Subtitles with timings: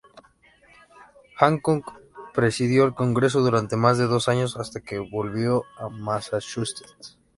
[1.37, 1.93] Hancock
[2.33, 7.19] presidió el Congreso durante más de dos años hasta que volvió a Massachusetts.